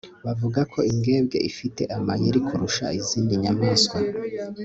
[0.25, 3.97] bavuga ko imbwebwe ifite amayeri kurusha izindi nyamaswa